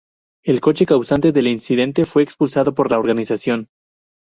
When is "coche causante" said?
0.61-1.31